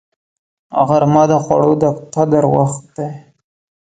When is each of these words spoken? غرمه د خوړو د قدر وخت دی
غرمه 0.87 1.23
د 1.31 1.33
خوړو 1.43 1.71
د 1.81 1.83
قدر 2.13 2.43
وخت 2.55 2.83
دی 2.97 3.09